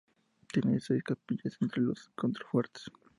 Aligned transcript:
Tiene 0.51 0.79
seis 0.79 1.03
capillas 1.03 1.57
entre 1.61 1.83
los 1.83 2.09
contrafuertes. 2.15 2.85